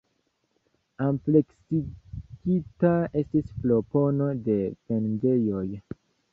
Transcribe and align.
Ampleksigita 1.07 2.95
estis 3.23 3.55
propono 3.61 4.33
de 4.51 4.59
vendejoj. 4.73 5.67